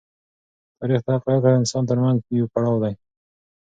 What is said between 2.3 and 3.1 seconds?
یو پړاو دی.